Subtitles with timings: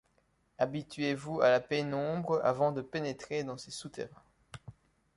[0.57, 4.23] Habituez vous a la pénombre avant de pénétrer dans ces souterrains.